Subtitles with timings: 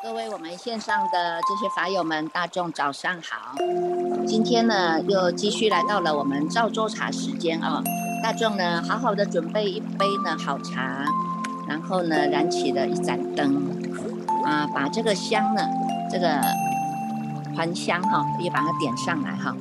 [0.00, 3.54] 各位我们线上的这些法友们，大众早上好！
[4.26, 7.82] 今天呢，又继续来到了我们赵州茶时间啊。
[8.22, 11.04] 大众呢，好好的准备一杯呢好茶，
[11.68, 13.70] 然后呢，燃起了一盏灯
[14.44, 15.62] 啊，把这个香呢，
[16.10, 16.40] 这个
[17.56, 19.56] 还乡哈，也把它点上来哈。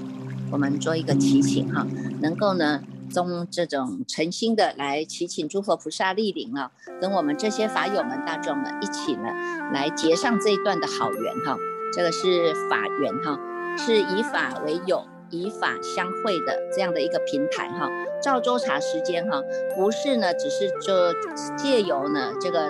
[0.52, 1.86] 我们做一个祈请哈，
[2.22, 2.82] 能够呢。
[3.10, 9.30] 中这种诚心的来祈请诸佛菩萨莅临啊，跟我们这些法友们大众呢一起呢
[9.72, 11.56] 来结上这一段的好缘哈，
[11.94, 13.40] 这个是法缘哈，
[13.78, 17.90] 是以法为友，以法相会的这样的一个平台哈。
[18.22, 19.42] 赵州茶时间哈，
[19.76, 21.14] 不是呢，只是就
[21.58, 22.70] 借由呢这个。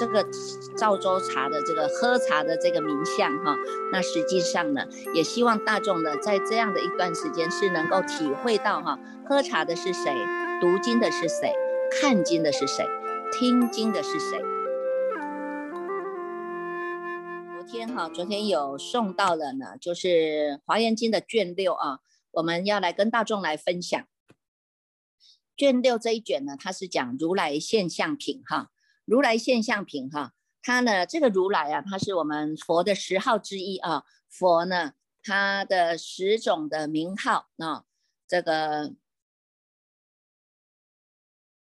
[0.00, 0.26] 这个
[0.76, 3.54] 赵州茶的这个喝茶的这个名相哈，
[3.92, 10.12] 那实际上呢，也希望大众呢，在这样的一段时间是能够体会到哈，喝茶的是谁，
[10.60, 11.52] 读经的是谁，
[11.92, 12.84] 看经的是谁，
[13.38, 14.42] 听经的是谁。
[17.74, 20.06] 天哈，昨天有送到了呢，就是
[20.64, 21.98] 《华严经》的卷六啊，
[22.30, 24.06] 我们要来跟大众来分享
[25.56, 28.70] 卷六这一卷呢，它是讲如来现象品哈。
[29.04, 34.04] 如来现象品哈，它呢，这个如来啊，它是我们佛的十号之一啊。
[34.30, 37.86] 佛呢，它的十种的名号啊，
[38.28, 38.94] 这个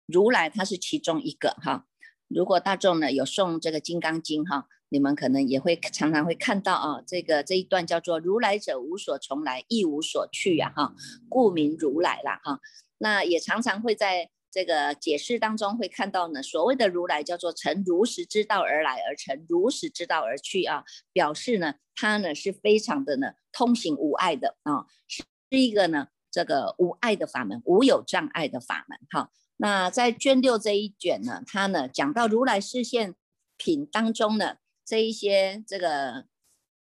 [0.06, 1.86] 如来它是其中一个哈。
[2.26, 10.94] 如果大众呢有送这个《金刚经》哈，你们可能也会常常会看到啊，这个这一段叫做“如来者无所从来，亦无所去”呀哈，
[11.28, 12.60] 故名如来啦哈。
[12.98, 14.30] 那也常常会在。
[14.54, 29.28] 这个解释当中会看到呢，所谓的如来叫做乘如实之道而来，而乘如实之道而去啊，表示呢，他呢是非常的呢通行无碍的啊，是一个呢这个无碍的法门，无有障碍的法门哈。
[29.56, 33.16] 那在卷六这一卷呢，它呢讲到如来视现
[33.56, 36.26] 品当中呢，这一些这个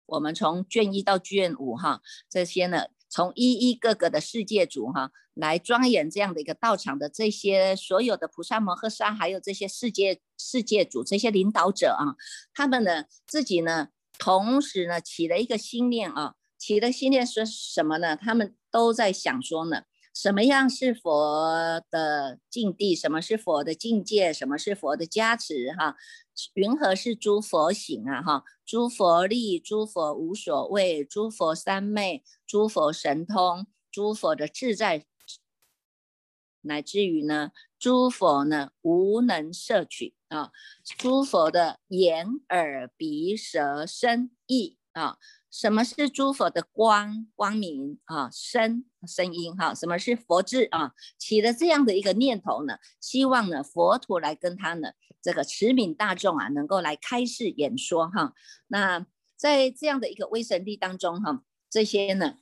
[0.06, 2.86] 我们从卷一到卷五哈，这些呢。
[3.14, 12.16] 从一一个个的世界组哈来庄严这样的一个道场的这些所有的菩萨摩诃萨，还有这些世界世界组这些领导者啊，
[12.54, 13.88] 他们呢自己呢
[14.18, 18.16] 同时呢起了一个心念啊，起的心念是什么呢？
[18.16, 19.82] 他们都在想说呢。
[20.14, 22.94] 什么样是佛的境地？
[22.94, 24.32] 什么是佛的境界？
[24.32, 25.72] 什么是佛的加持？
[25.72, 25.96] 哈，
[26.54, 28.22] 云何是诸佛行啊？
[28.22, 35.06] 哈，诸佛力，诸佛无所谓，诸佛三昧，诸佛神通，诸佛的自在，
[36.60, 40.52] 乃至于呢，诸佛呢无能摄取啊，
[40.98, 45.16] 诸佛的眼、耳、鼻、舌、身、意啊。
[45.52, 48.30] 什么是诸佛的光光明啊？
[48.30, 49.74] 声声音哈？
[49.74, 50.94] 什么是佛智啊？
[51.18, 52.78] 起了这样的一个念头呢？
[52.98, 58.32] 希望呢佛陀来跟他呢这个持悯大众啊，能够来开示演说哈。
[58.68, 62.38] 那在这样的一个威神力当中哈，这些呢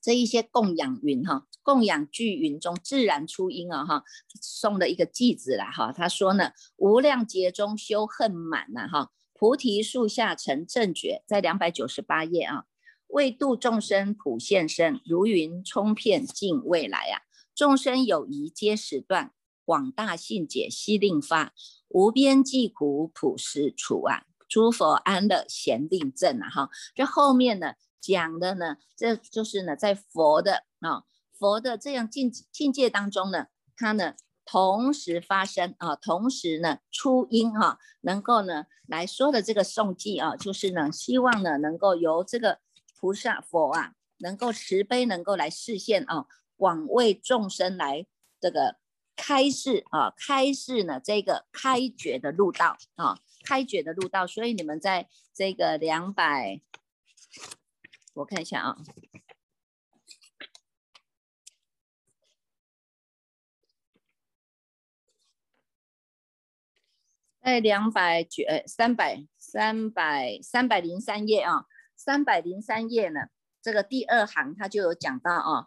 [0.00, 4.04] 这一些供养云哈，供养聚云中自然出音啊哈，
[4.40, 9.10] 送了一个偈子来哈，他说呢无量劫中修恨满呐哈。
[9.36, 12.64] 菩提树下成正觉，在两百九十八页啊，
[13.08, 17.22] 为度众生普现身，如云冲遍尽未来啊，
[17.52, 19.32] 众生有疑皆始断，
[19.64, 21.52] 广大信解悉令发，
[21.88, 31.02] 无边际苦普施除啊，诸佛安乐贤令正啊哈，这后面呢讲的呢，这就是呢在佛的啊
[31.36, 34.14] 佛的这样境境界当中呢，他呢。
[34.44, 42.60] 同时发生啊，同时呢出音哈，能够呢来说的这个诵记啊，就是呢希望呢能够由这个
[42.98, 48.06] 菩萨佛啊，能够慈悲，能够来示现啊，广为众生来
[48.40, 48.76] 这个
[49.16, 54.26] 开示啊，开示呢这个开觉的路道啊，开觉的路道。
[54.26, 56.60] 所以你们在这个两百，
[58.12, 58.76] 我看一下啊。
[67.44, 73.26] 在两百九呃三百三百三百零三页啊，三百零三页呢，
[73.60, 75.66] 这个第二行他就有讲到啊，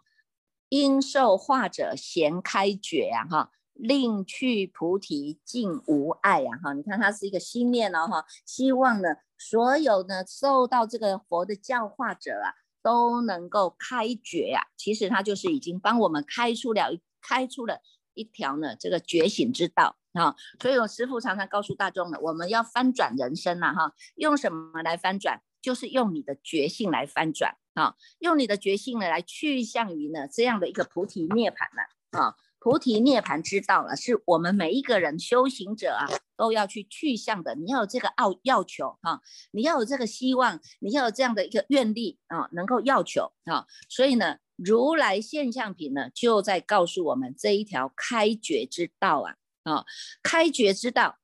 [0.70, 16.90] 应受化者贤开觉呀哈，令去菩提尽无碍呀哈，你看他是一个心念哦哈，希望呢所有呢受到这个佛的教化者啊都能够开觉呀，其实他就是已经帮我们开出了
[17.20, 17.78] 开出了
[18.14, 19.97] 一条呢这个觉醒之道。
[20.12, 25.40] 啊，所以我师父常常告诉大众呢，我们要翻转人生呐，哈，用什么来翻转？
[25.60, 31.82] 就是用你的觉性来翻转啊，用你的觉性呢来去向于呢这样的一个菩提涅槃呢
[32.20, 36.06] 啊，菩提涅槃之道了，是我们每一个人修行者啊
[36.36, 37.56] 都要去去向的。
[37.56, 39.20] 你要有这个要要求啊，
[39.50, 43.66] 你要有这个希望，你要有这样的一个愿力啊，能够要求啊。
[43.88, 49.34] 所以呢，如来现象品呢就在告诉我们这一条开觉之道啊
[49.68, 49.84] 啊，
[50.22, 51.18] 开觉之道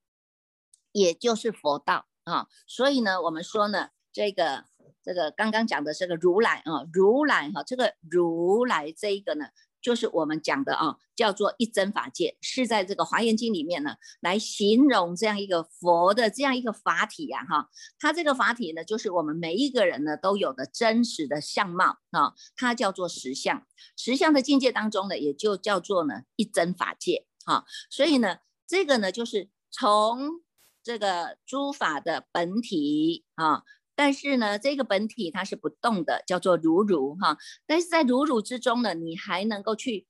[0.93, 2.07] 也就是佛道。
[2.25, 4.65] 啊，所以呢，我们说呢，这个
[5.03, 9.49] 这个刚刚讲的这个如来啊，如来哈，这个如来这一个呢，
[9.83, 17.69] 就是我们讲的啊，叫做一真法界，是在这个华严经里面呢，来形容这样一个佛的这样一个法体呀，哈，
[17.99, 23.67] 它这个法体呢，就是我们每一个人呢都有的真实的相貌啊，它叫做实相，
[23.99, 30.43] 实相的境界当中呢，也就叫做呢一真法界，哈，所以呢，这个呢就是从。
[30.87, 33.63] 这个诸法的本体啊，
[33.95, 37.39] 但是呢，这个本体它是不动的，叫做如如哈。
[37.67, 40.07] 但是在如如之中呢，你还能够去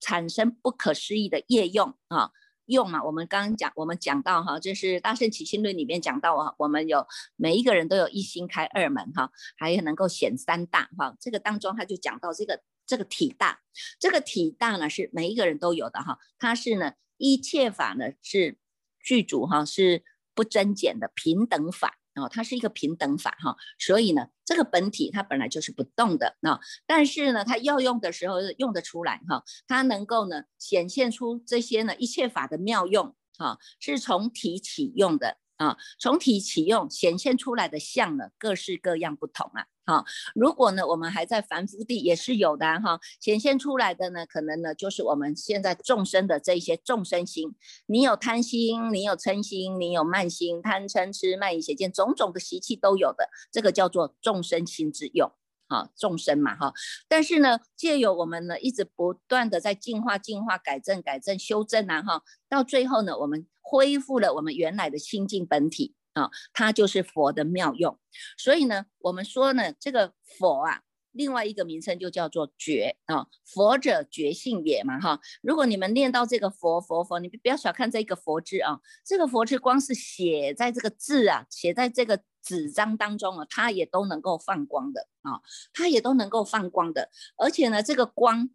[0.00, 2.32] 产生不可思议的业用啊，
[2.66, 3.04] 用嘛。
[3.04, 7.06] 我们刚刚讲，我们讲到哈，就是《大圣起心论》里面讲到啊，我们有
[7.36, 11.16] 每一个人都有一心开二门哈，还能够显三大哈。
[11.20, 13.60] 这个当中他就讲到这个这个体大，
[14.00, 18.58] 这个体大呢是每一个人都有的哈，它是呢一切法呢是。
[19.00, 20.02] 剧组哈是
[20.34, 35.38] 不增减的平等法啊，它是一个平等法哈，所以呢，这个本体它本来就是不动的啊，但是呢，它要用的时候用得出来哈，它能够呢显现出这些呢一切法的妙用啊，是从体起用的。
[35.56, 39.66] 啊，从体起用显现出来的相呢，各式各样不同啊。
[39.88, 40.04] 好，
[40.34, 43.00] 如果呢，我们还在凡夫地，也是有的哈。
[43.22, 47.54] 显现出来的呢，可能呢，就是我们现在众生的这一些众生心。
[47.86, 55.32] 你有贪心，你有嗔心，你有慢心，贪嗔痴慢疑邪见，种种的习气都有的，这个叫做众生心之用。
[55.68, 56.74] 哈，众生嘛哈。
[57.08, 63.46] 但是呢，借由我们呢，一直不断的在进化、进化、改正、改正、修正啊哈，到最后呢，我们。
[63.70, 67.98] 恢复了我们原来的清净本体啊，它就是佛的妙用。
[68.36, 70.82] 所以呢，我们说呢，这个佛啊，
[71.12, 75.20] 另外一个名称就叫做觉啊，佛者觉性也嘛哈。
[75.42, 85.40] 如果你们念到这个佛佛佛，你不要小看这个佛字啊，这个佛字光是写在这个字啊，写在这个纸张当中啊，它也都能够放光的啊，
[85.72, 87.10] 它也都能够放光的。
[87.36, 88.50] 而且呢，这个光，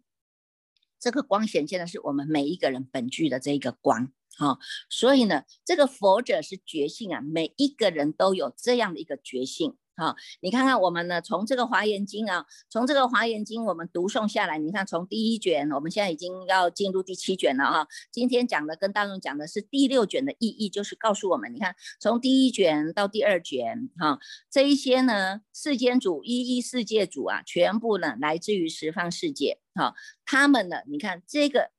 [0.98, 4.12] 这个光显现的是我们每一个人本具的这个光。
[4.36, 4.58] 好，
[4.90, 9.76] 所以呢，这个佛者是觉性啊，每一个人都有这样的一个觉性。
[9.96, 17.86] 好，你看看我们呢，从这个华严经啊，从这个华严经我们读诵下来，你看从第一卷，我们现在已经要进入第七卷了哈。
[18.10, 24.18] 今天讲的跟大众讲的是第六卷的意义，就是告诉我们，你看从第一卷到第二卷，哈，
[24.50, 29.94] 这一些呢，世间主一一世界主啊，全部呢来自于十方世界，哈，
[30.26, 31.70] 他们呢，你看这个。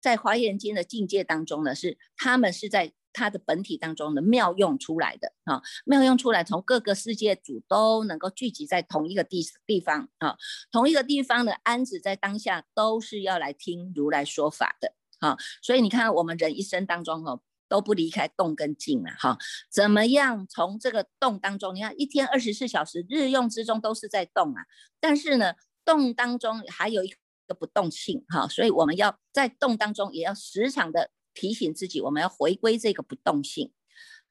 [0.00, 10.36] 在华严经的境界当中呢，是他们是在他的本体当中的妙用出来的啊，妙用出来，从各个世界主都能够聚集在同一个地地方啊，
[10.70, 19.38] 同一个地方的安子在当下都是要来听如来说法的啊，所以你看我们人一生当中哦，都不离开动跟静啊哈，
[19.68, 24.62] 怎么样从这个动当中，你看一天二十四小时日用之中都是在动啊，
[25.00, 27.12] 但是呢，动当中还有一。
[27.54, 33.72] 不动性哈，所以我们要在动当中，也要时常的提醒自己，我们要回归这个不动性。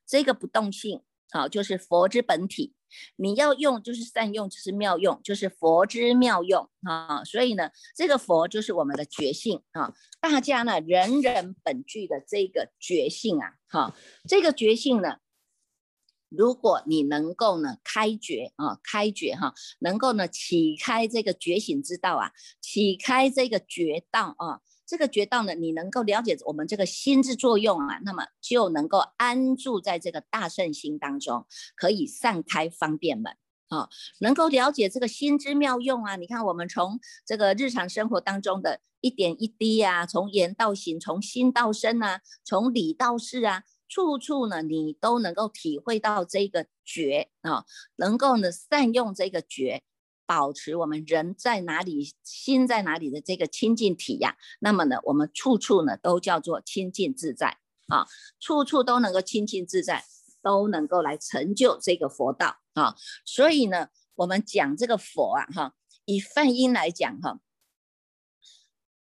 [0.05, 2.73] 这个不动性，好，就是佛之本体。
[3.17, 7.23] 你要用，就是善用，就是妙用，就是佛之妙用啊。
[7.23, 9.93] 所以呢，这个佛就是我们的觉性啊。
[10.19, 13.95] 大家呢，人人本具的这个觉性啊，哈，
[14.27, 15.17] 这个觉性呢。
[16.29, 22.31] 如果你能够呢开觉啊，开觉哈，能够呢启开这个觉醒之道啊，
[22.61, 31.45] 启开这个觉道啊，这个觉道呢，你能够了解我们这个心之作用啊，那么就能够安住在这个大圣心当中，
[31.75, 33.33] 可以散开方便门
[33.69, 36.15] 啊，能够了解这个心之妙用啊。
[36.15, 43.63] 你看我们从这个日常生活当中的一点一滴呀，从言到行，从心到身啊，从理到事啊。
[43.89, 47.65] 处处呢，你都能够体会到这个觉啊，
[47.95, 49.81] 能够呢善用这个觉，
[50.27, 54.37] 保持我们人在哪里，心在哪里的这个清净体呀。
[54.59, 58.07] 那么呢，我们处处呢都叫做清净自在啊，
[58.39, 60.05] 处处都能够清净自在，
[60.43, 62.95] 都能够来成就这个佛道啊。
[63.25, 67.39] 所以呢，我们讲这个佛啊，哈，以梵音来讲哈，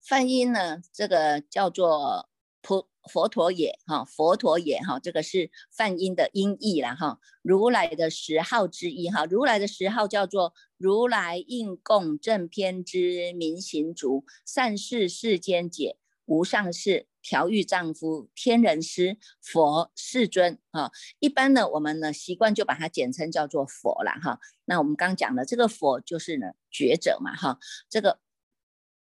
[0.03, 2.29] 梵音呢，这个叫做
[2.67, 7.19] 佛佛陀也哈，佛陀也哈，这个是梵音的音译了哈。
[7.43, 20.91] 如来的十号之一哈，如来的十号叫做如来应供正偏之明行足，善事世间解，无上士，调御丈夫，天人师，佛世尊哈。
[21.19, 24.41] 一般呢，我们呢习惯就把它简称叫做佛了哈。
[24.65, 27.59] 那我们刚讲的这个佛就是呢觉者嘛哈，
[27.91, 28.24] 这个。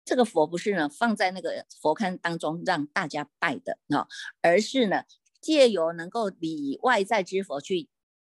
[0.08, 4.08] 这个佛不是呢放在那个佛龛当中让大家拜的啊，
[4.40, 5.02] 而是呢
[5.38, 7.90] 借由能够理外在之佛去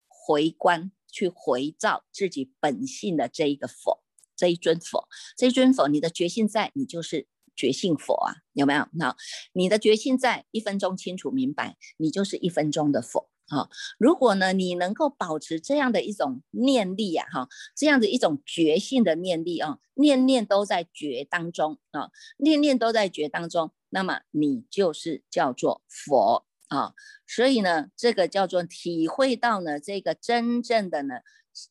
[0.08, 4.02] 回观、去回照自己本性的这一个佛，
[4.34, 5.06] 这一尊佛，
[5.36, 8.88] 这一尊佛，你的觉性在，你就是觉性佛啊，有没有？
[8.92, 9.14] 那
[9.52, 13.28] 你的觉性在，一分钟清楚明白，你就是一分钟的佛。
[13.48, 26.94] 好，如果呢，你能够保持这样的一种念力呀，哈，这样的一种觉性的念力啊，念念都在觉当中啊，念念都在觉当中，那么你就是叫做佛啊。
[27.24, 31.20] 所以呢，这个叫做体会到呢，这个真正的呢，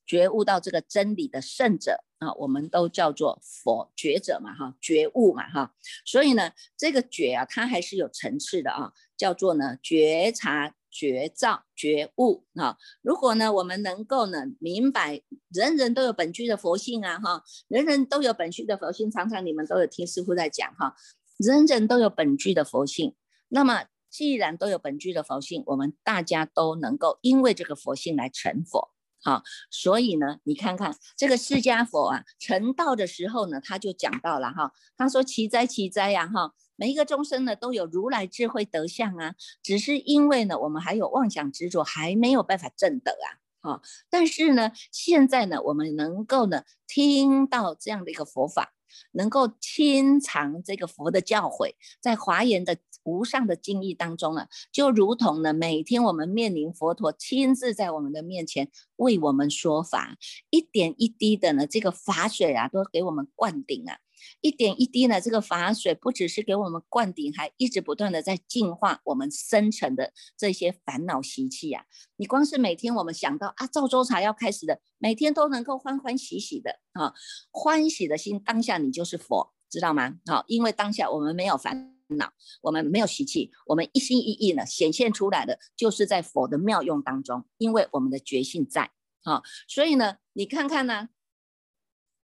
[0.05, 5.73] 觉悟到这个真理的圣者啊，我们都叫做佛觉者嘛，哈，觉悟嘛，哈。
[6.05, 10.73] 所以呢，这个觉啊，它还是有层次的啊，叫做呢觉察。
[10.95, 12.77] 觉照觉悟啊！
[13.01, 15.21] 如果呢，我们能够呢明白，
[15.51, 19.11] 人人都有本具的佛性啊，哈，人人都有本具的佛性。
[19.11, 20.95] 常常你们都有听师傅在讲哈，
[21.37, 23.13] 人人都有本具的佛性。
[23.49, 29.43] 那么既然都有本具的佛性，我们大家都能够因为这个佛性来成佛，哈。
[29.69, 36.53] 所以呢，你看看这个释迦佛啊，成道的时候呢，他就讲到了哈，他说奇哉奇哉呀，哈。
[36.75, 43.27] 每一个众生呢，都有如来智慧德相啊，只是因为呢，我们还有妄想执着，还没有办法证得啊。
[43.65, 48.73] 啊，但是呢，现在呢，我们能够呢，听到这样的一个佛法，
[49.13, 60.15] 能够亲尝这个佛的教诲，在华严的无上的经义当中啊，就如同呢，每天我们面临佛陀亲自在我们的面前为我们说法，
[60.51, 63.97] 一点一滴的呢，这个法水啊，都给我们灌顶啊。
[64.41, 71.85] 一点一滴呢，这个法水不只是给我们灌顶，还一直不断的在净化我们深层的这些烦恼习气呀。
[72.17, 77.13] 你光是每天我们想到啊，赵州茶要开始的，每天都能够欢欢喜喜的啊，
[77.51, 80.17] 欢喜的心当下你就是佛，知道吗？
[80.25, 82.31] 好，因为当下我们没有烦恼，
[82.61, 88.91] 我们没有习气，我们一心一意呢显现出来的就是在佛的妙用当中，因为我们的觉性在
[89.23, 91.09] 啊，所以呢，你看看呢。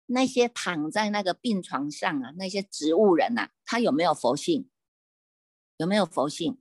[0.08, 4.70] 那些躺在那个病床上啊，那些植物人呐，他有没有佛性？
[5.78, 6.60] 有没有佛性？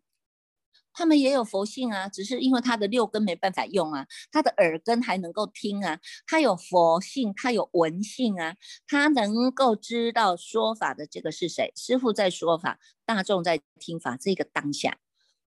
[0.96, 8.54] 他们也有佛性啊，只是因为他的六根没办法用啊，他的耳根还能够听啊，他有佛性，他有闻性啊，
[8.86, 11.72] 他能够知道说法的这个是谁？
[11.74, 14.98] 师傅在说法，大众在听法，这个当下，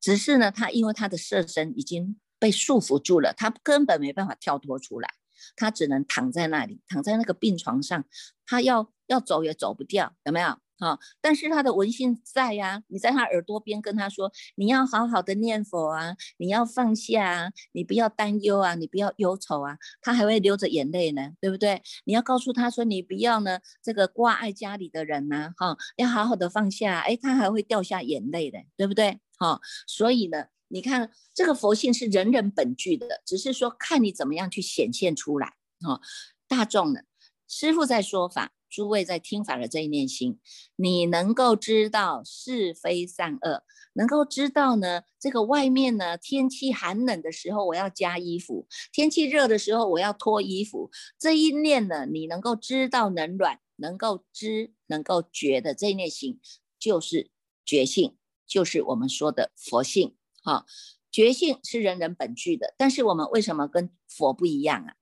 [0.01, 5.13] 只是呢，他因为他的色身已经被束缚住了，他根本没办法跳脱出来。
[5.55, 8.03] 他只能躺在那里，躺在那个病床上，
[8.46, 10.58] 他要要走也走不掉，有没有？
[10.79, 21.81] 哈，但是他的文性在呀，你在他耳朵边跟他说，你要好好的念佛啊，你要放下啊，你不要担忧啊，你不要忧愁啊，他还会流着眼泪呢，对不对？
[22.05, 29.19] 你要告诉他说，你不要呢，这个挂碍家里的人呐，哈，要好好的放下，哎，他还会掉下眼泪的，对不对？
[29.38, 30.46] 哈，所以呢。
[30.70, 35.48] 你看，这个佛性是人人本具的，只是说看你怎么样去显现出来
[35.82, 36.00] 啊。
[36.48, 37.02] 大众呢，
[37.48, 40.40] 师父在说法，诸位在听法的这一念心，
[40.76, 50.92] 你能够知道是非善恶，能够知道呢，这个外面呢天气寒冷的时候，我要加衣服；天气热的时候，我要脱衣服。
[51.18, 56.40] 这一念呢，你能够知道能软，能够知，能够觉的这一念心，
[56.78, 57.32] 就是
[57.66, 60.16] 觉性，就是我们说的佛性。
[60.43, 60.65] 好，
[61.12, 64.93] 觉性是人人本具的，但是我们为什么跟佛不一样啊？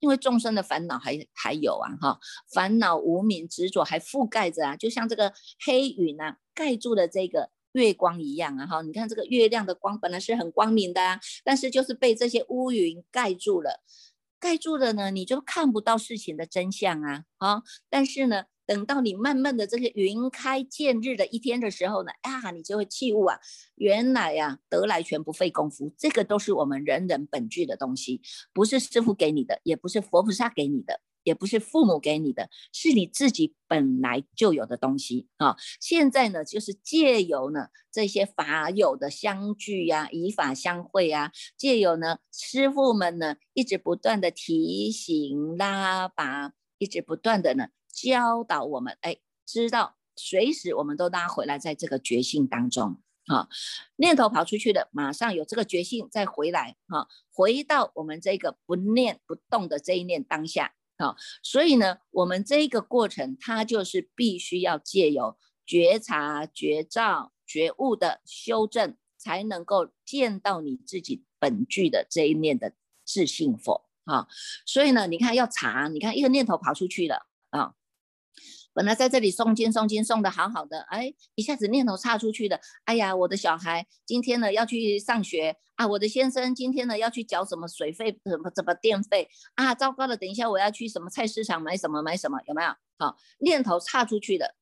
[0.00, 2.18] 因为众生的烦恼还还有啊，哈，
[2.52, 5.32] 烦恼无名执着还覆盖着啊，就像这个
[5.64, 13.82] 黑云啊盖住了这个月光一样啊，哈，你看这个月亮的光本来是很光明的啊，但是就是被这些乌云盖住了，
[14.38, 18.44] 盖住了呢，你就看不到事情的真相啊，啊，但是呢。
[18.66, 23.38] 等到你慢慢的这些云开见日的一天的时候呢，啊，你就会弃悟啊，
[23.76, 35.56] 原来呀，得来全不费功夫，这个都是我们人人本具的东西，不是师傅给你的，也不是佛菩萨给你的，也不是父母给你的，是你自己本来就有的东西啊。
[35.80, 47.68] 现在呢，就是借由呢这些法友的相聚呀，以法相会啊，借由呢师傅们呢一直不断的提醒拉拔，一直不断的呢。
[47.94, 53.48] 教导我们，哎，知道随时我们都拉回来，在这个觉性当中啊，
[53.96, 61.16] 念头跑出去的，马上有这个觉性再回来哈，回到我们这个不念不动的这一念当下啊。
[61.42, 72.74] 所以呢，我们这个过程，它就是必须要借由觉察、觉照、觉悟的修正，才能够见到你自己本具的这一念的
[73.04, 74.28] 自信否啊。
[74.66, 77.26] 所以呢，你看要查，你看一个念头跑出去了。
[78.74, 92.74] 本来在这里诵经诵经诵的好好的，哎，一下子念头岔出去的，哎呀，我的小孩今天呢要去上学啊，我的先生今天呢要去缴什么水费、什么什么电费啊，糟糕了，等一下我要去什么菜市场买什么买什么，有没有？
[92.98, 94.56] 好，念头岔出去的，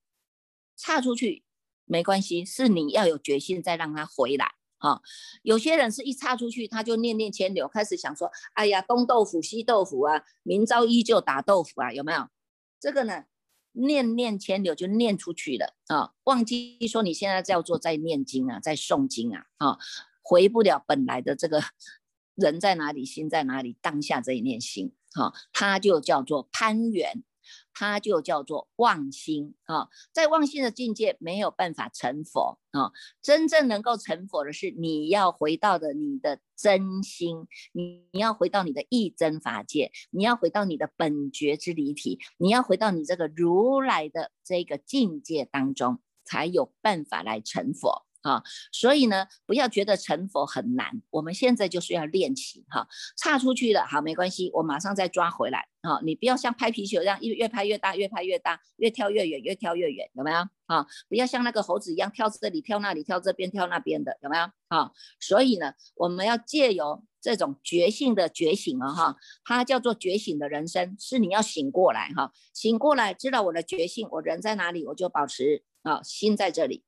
[0.76, 1.42] 岔出去
[1.87, 4.52] 没关系，是你要有决心再让他回来。
[4.76, 5.00] 哈，
[5.42, 12.28] 有些人是一岔出去他就念念牵流，开始想说，哎呀，东豆腐西豆腐啊，明朝依旧打豆腐啊，有没有？
[12.78, 13.25] 这个呢？
[13.73, 19.79] 念念千流就念出去了啊，忘记说你现在叫做在念经啊，在诵经啊，啊，
[20.23, 21.62] 回不了本来的这个
[22.35, 27.23] 人在哪里，心在哪里，当下这一念心，哈，它就叫做攀缘。
[27.75, 32.92] 它就叫做妄心啊，在妄心的境界没有办法成佛啊，
[33.23, 48.06] 真正能够成佛的是你要回到的你的真心，你你要回到你的意真法界，你要回到你的本觉之离体，你要回到你这个如来的这个境界当中，才有办法来成佛。
[48.23, 48.40] 啊，
[48.71, 60.37] 所以呢，不要觉得成佛很难，我们现在就是要练习哈，差出去了，好，没关系，我马上再抓回来啊，你不要像拍皮球一样，越越拍越大，越拍越大，越跳越远，越跳越远，有没有
[60.67, 60.87] 啊？
[61.09, 64.93] 不要像那个猴子一样跳这里跳那里跳这边跳那边的，有没有啊？
[65.19, 76.85] 所以呢，我们要借由这种觉性的觉醒啊，哈，它叫做觉醒的人生，是你要醒过来哈，醒过来知道我的觉性，我人在哪里，我就保持啊心在这里。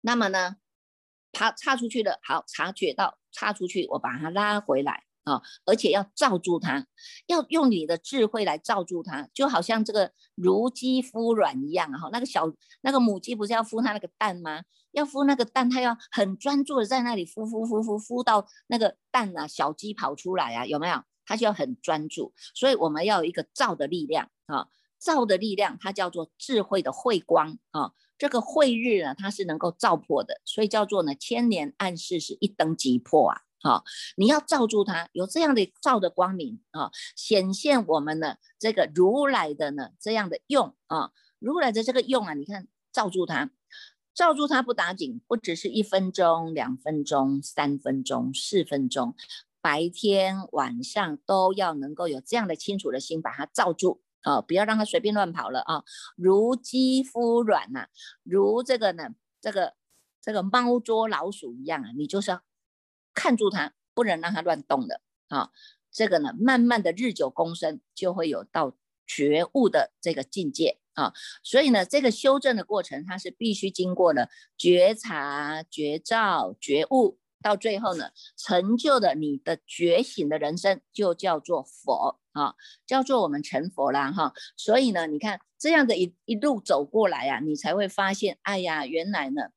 [0.00, 0.56] 那么呢，
[1.30, 6.86] 他插出去了，好察觉到插出去，我把它拉回来啊，而且要罩住它，
[7.26, 12.08] 要用你的智慧来罩住它，就好像这个如鸡孵卵一样啊。
[12.12, 14.62] 那个小那个母鸡不是要孵它那个蛋吗？
[14.92, 21.02] 要孵那个蛋，它要很专注的在那里孵孵孵孵孵到那个蛋啊，小鸡跑出来啊，有没有？
[21.26, 24.66] 它就要很专注，所以我们要有一个照的力量啊，
[24.98, 27.92] 照的力量，它叫做智慧的慧光啊。
[28.18, 33.42] 这个慧日呢，它是能够照破的，所以叫做呢千年暗示是一灯即破啊！
[33.62, 33.84] 好，
[34.16, 43.50] 你要照住它，有这样的照的光明啊，显现我们的这个如来的呢这样的用啊，如来的这个用啊，你看照住它，
[44.14, 49.14] 照住它不打紧，不只是一分钟、两分钟、三分钟、四分钟，
[49.60, 54.00] 白天晚上都要能够有这样的清楚的心把它照住。
[54.22, 55.82] 啊，不要让它随便乱跑了啊！
[56.14, 57.86] 如肌肤软呐，
[58.22, 59.72] 如这个呢，这个
[60.20, 62.42] 这个猫捉老鼠一样啊，你就是要
[63.20, 65.50] 看住它，不能让它乱动的啊。
[65.92, 68.74] 这个呢，慢慢的日久功深，就会有到
[69.06, 71.12] 觉悟的这个境界啊。
[71.42, 77.18] 所以呢，这个修正的过程，它是必须经过了觉察、觉照、觉悟。
[77.42, 82.54] 到最后呢，成就的你的觉醒的人生就叫做佛啊，
[82.86, 84.32] 叫做我们成佛啦哈。
[84.56, 89.50] 所以呢，你看这样的一一路走过来啊，你才会发现，哎呀，原来呢。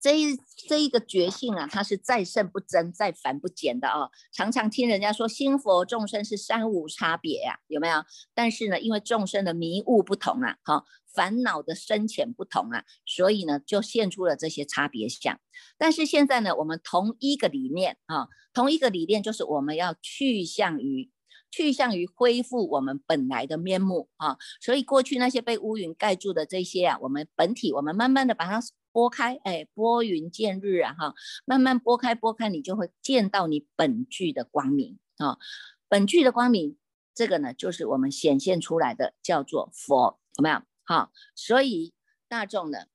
[0.00, 4.10] 这一这一个觉性啊，它是再胜不增，再繁不减的哦。
[4.32, 8.04] 常常听人家说，心佛众生是三无差别呀，有没有？
[8.32, 15.40] 但是呢，因为众生的迷雾不同啊，哈，烦恼的深浅不同啊，所以呢，就现出了这些差别相。
[15.76, 21.10] 但是现在呢，我们同一个理念啊，同一个理念就是我们要去向于
[21.50, 24.36] 去向于恢复我们本来的面目啊。
[24.60, 28.60] 所以过去那些被乌云盖住的这些啊，我们本体，我们慢慢的把它。
[28.98, 35.38] 拨开，哎，拨云见日啊，哈，慢慢拨开，拨开，你就会见到你本具的光明啊，
[35.86, 36.76] 本具的光明，
[37.14, 40.62] 这个呢，就是我们显现出来的，叫做佛，有没有？
[40.82, 41.94] 好，所以
[42.26, 42.86] 大众呢，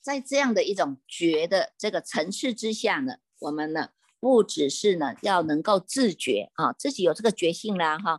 [0.00, 8.18] 在这样的一种觉的这个层次之下呢，我们呢，不只是呢要能够自觉啊，自己有这个觉性啦，哈，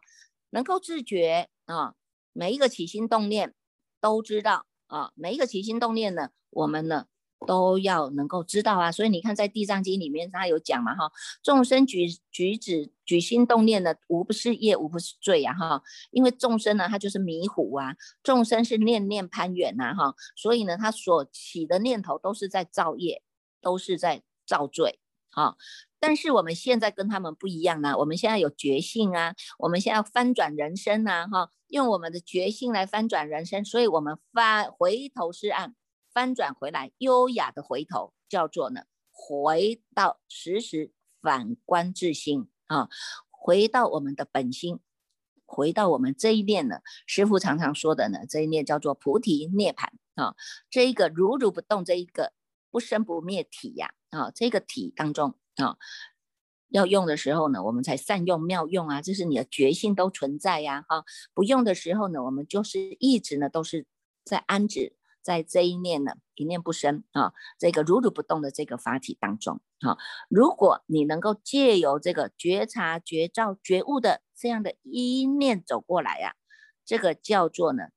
[0.52, 1.96] 能够自觉啊，
[2.34, 3.56] 每一个起心动念
[4.00, 6.30] 都知道啊，每一个起心动念呢。
[6.52, 7.06] 我们呢
[7.48, 15.82] 都要能够知道啊，所以你看在《地藏经》里面，他有讲嘛哈，众生举举止举心动念的，无不是业，无不是罪呀哈。
[16.12, 23.24] 因为众生呢，他就是迷糊啊，众生是念念攀缘呐哈，所以呢，他所起的念头都是在造业，
[23.62, 25.00] 都是在造罪
[25.32, 25.56] 啊。
[26.00, 35.76] 但是我们现在跟他们不一样啊，我们现在有觉性啊，我们现在要翻转人生呐哈，用我们的觉性来翻转人生，所以我们翻回头是岸。
[36.14, 40.92] 翻转回来，优雅的回头，叫做呢，回到时时
[41.22, 42.90] 反观自心啊，
[43.30, 44.82] 回到我们的本心，
[45.46, 50.36] 回到我们这一念呢，师父常常说的呢，这一念叫做菩提涅盘啊，
[50.70, 52.34] 这一个如如不动，这一个
[52.72, 55.78] 不生不灭体呀啊，这个体当中啊。
[56.70, 61.04] 要用的时候呢，我们才善用妙用啊，这是你的决心都存在呀，哈。
[61.34, 63.86] 不用的时候呢，我们就是一直呢都是
[64.24, 69.98] 在安止在这一念呢一念不生啊，这个如如不动的这个法体当中啊。
[70.30, 76.36] 如果你能够借由这个觉察、觉照、觉悟的这样的一念走过来呀，
[76.86, 77.90] 这个叫做呢。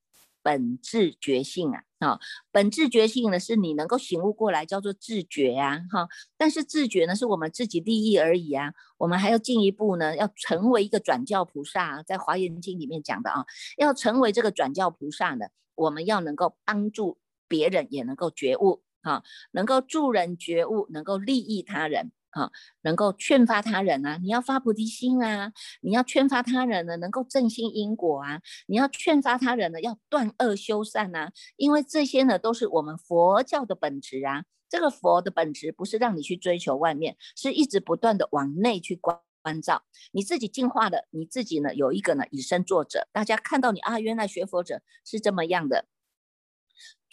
[0.45, 2.21] 本质觉性啊，啊，
[2.53, 6.07] 本质觉性呢，是你能够醒悟过来，叫做自觉呀，哈。
[6.37, 8.75] 但是自觉呢，是我们自己利益而已啊。
[8.99, 13.47] 我们还要进一步呢，要成为一个转教菩萨，在华严经里面讲的啊，
[13.79, 17.17] 要成为这个转教菩萨呢，我们要能够帮助
[17.49, 22.13] 别人，也能够觉悟啊，能够助人觉悟，能够利益他人。
[22.35, 22.51] 啊，
[22.83, 34.45] 能够劝发他人啊，你要发菩提心啊，你要劝发他人呢，能够正心因果啊，你要劝发他人呢，要断恶修善啊，因为这些呢，都是我们佛教的本质啊。
[34.69, 45.85] 这个佛的本质不是让你去追求外面，是一直不断的往内去关关照，你自己进化的，你自己呢有一个呢以身作则，大家看到你啊，原来学佛者是这么样的。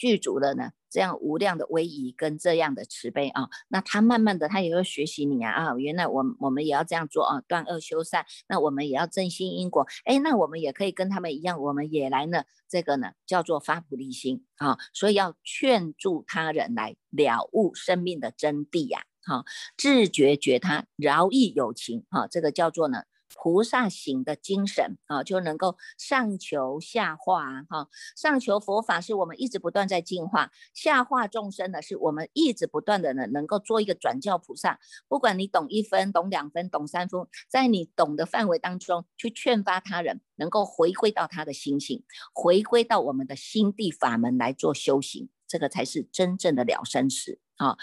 [0.02, 19.44] 具足了呢，这样无量的威仪跟这样的慈悲啊，那他慢慢的他也会学习你啊啊，原来我我们也要这样做啊，断恶修善，那我们也要正心因果，哎，那我们也可以跟他们一样，我们也来呢，这个呢叫做发菩提心啊，所以要劝助他人来了悟生命的真谛呀，好，
[19.76, 23.04] 自觉觉他饶益有情啊，这个叫做呢。
[23.34, 27.88] 菩萨行的精神啊，就能够上求下化哈。
[28.16, 34.78] 上求佛法是我们一直不断在进化，下化众生呢，是我们一直不断的呢，能够做一个转教菩萨。
[35.08, 47.76] 不管你懂一分、懂两分、懂三分，在你懂的范围当中去劝发他人，能够回归到他的心性，回归到我们的心地法门来做修行，这个才是真正的了生死啊。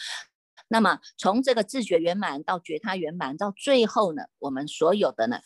[0.69, 5.39] 那么从这个自觉圆满到觉他圆满，到最后呢，我们所有的呢，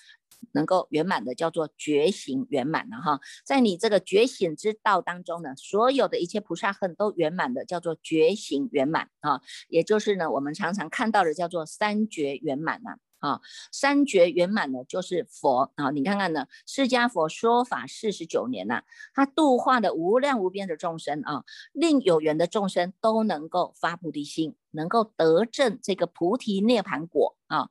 [0.51, 3.19] 能够圆满的叫做觉醒圆满了哈。
[3.45, 12.97] 在你这个觉醒之道当中呢，所有的一切菩萨恨都圆满的叫做觉醒圆满啊，也就是呢，我们常常看到的叫做三觉圆满呐。
[13.23, 13.39] 啊
[13.71, 15.91] 三觉圆满呢，就是佛啊！
[15.91, 18.83] 你看看呢，释迦佛说法四十九年呐，
[19.13, 27.69] 他度化的无量无边的众生啊，令有缘的众生都能够发菩提心，能够得证这个菩提涅盘果啊！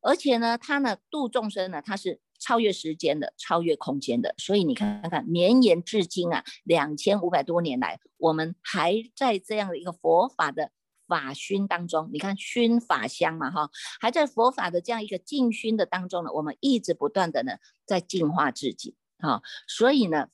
[0.00, 10.70] 而且呢，他呢度众生呢，他是超越时间的，超越空间的，所以你看看，绵延至今啊，两千五百多年来，我们还在这样的一个佛法的。
[11.06, 17.52] 法熏当中，你看熏法香嘛，哈，还在佛法的这样一个净熏的当中呢，我们一直不断的呢
[17.84, 20.28] 在净化自己，哈，所以呢，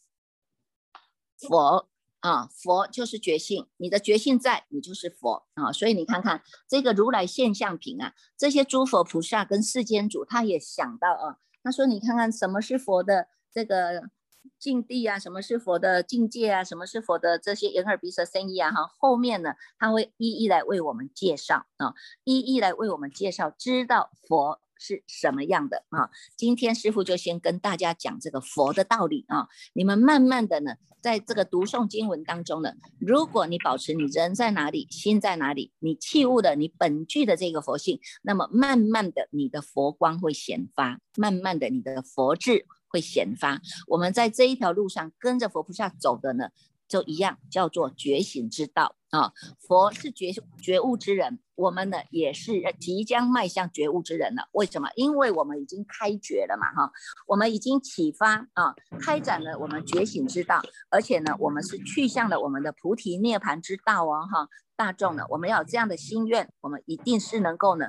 [1.39, 1.89] 佛
[2.21, 14.11] 啊，佛就是觉性，你的觉性在，你就是佛啊，所以你看看这个如来现象品啊，这些诸佛菩萨跟世间主，他也想到啊，他说你看看什么是佛的这个。
[14.59, 16.63] 境地啊，什么是佛的境界啊？
[16.65, 18.71] 什么是佛的这些眼耳鼻舌身意啊？
[18.71, 26.11] 哈，后面呢，他会一一来为我们介绍啊，一一来为我们介绍，知道佛是什么样的啊。
[26.37, 29.49] 今天师傅就先跟大家讲这个佛的道理啊。
[29.73, 42.67] 你们慢慢的呢，在这个读诵经文当中呢，如果你保持你人在哪里，心在哪里，你器物的你本具的这个佛性，那么慢慢的你的佛光会显发，慢慢的你的佛智。
[42.91, 46.51] 会显发，我们在这一条路上跟着佛菩萨走的呢，
[46.89, 49.33] 就一样叫做觉醒之道啊。
[49.61, 54.49] 佛是觉觉悟之人，我们呢也是即将迈向觉悟之人了。
[54.53, 54.89] 为什么？
[54.97, 56.93] 因为我们已经开觉了嘛，哈，
[57.29, 64.49] 我们已经启发啊，开展了我们觉醒之道，而且呢，我们是去向了我们的菩提涅盘之道哦，哈。
[64.77, 67.87] 大众呢，我们要有这样的心愿，我们一定是能够呢。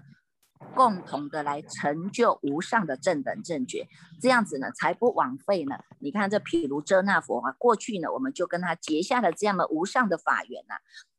[0.74, 3.88] 共同的来成就无上的正等正觉，
[4.22, 5.76] 这样子呢，才不枉费呢。
[6.00, 10.76] 你看这毗卢遮那佛啊，过去呢，我们就跟他结下了这样的无上的法缘呐。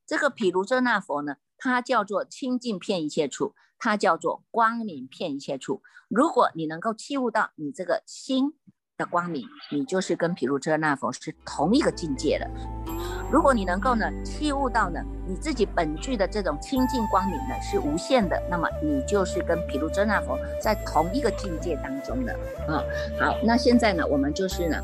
[0.06, 5.82] 这个毗卢遮那佛呢，它叫做清净片一切处，它叫做光明片一切处。
[6.08, 8.54] 如果你能够器悟到你这个心
[8.96, 12.91] 的光明，你就是跟毗卢遮那佛是同一个境界的。
[13.32, 22.36] 如果你能够呢器悟到呢你自己本具的这种清净光明呢是无限的，那么你就是跟毗卢遮那佛在同一个境界当中的。
[22.68, 22.76] 嗯，
[23.18, 24.76] 好，那现在呢我们就是呢，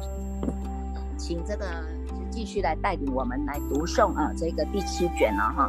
[1.19, 1.67] 请这个。
[2.31, 5.69] 继续来带领我们来读诵啊这个第七卷了哈。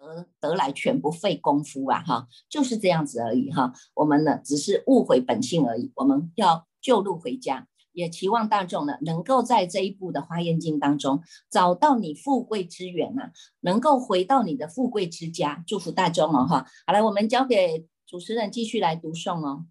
[0.00, 3.72] 得得来全不费功夫啊，哈，就是这样子而已哈。
[3.94, 15.62] 我们呢只是误会本性而已，我们要救路回家，也期望大众呢能够在这一部的《花严经》当中找到你富贵之源呐，能够回到你的富贵之家。
[15.66, 16.66] 祝福大众哦，哈。
[16.86, 19.66] 好了，我们交给主持人继续来读诵哦。